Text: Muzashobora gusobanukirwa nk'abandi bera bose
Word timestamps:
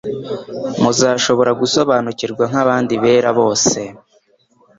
Muzashobora 0.81 1.51
gusobanukirwa 1.61 2.43
nk'abandi 2.51 2.93
bera 3.03 3.29
bose 3.39 3.79